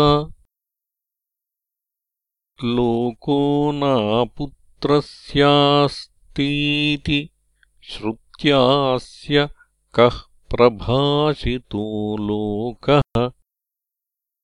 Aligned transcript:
लोको 2.65 3.73
नापु 3.73 4.51
पुत्रस्यास्तीति 4.83 7.31
श्रुत्यास्य 7.83 9.49
कः 9.95 10.11
प्रभाषितो 10.51 12.17
लोकः? 12.17 13.31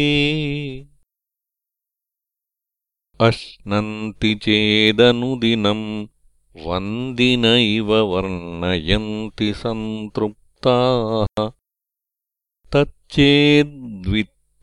अश्नन्ति 3.22 4.36
चेदनुदिनम् 4.36 6.08
वन्दिन 6.66 7.46
इव 7.46 7.96
वर्णयन्ति 7.96 9.54
सन्तृप्ताः 9.54 11.52